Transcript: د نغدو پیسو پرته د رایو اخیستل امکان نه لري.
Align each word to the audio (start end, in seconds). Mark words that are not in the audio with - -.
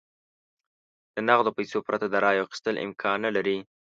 د 1.13 1.15
نغدو 1.27 1.51
پیسو 1.57 1.77
پرته 1.87 2.05
د 2.09 2.15
رایو 2.25 2.45
اخیستل 2.47 2.75
امکان 2.85 3.17
نه 3.25 3.31
لري. 3.35 3.57